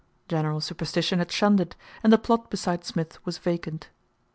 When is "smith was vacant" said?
2.83-3.89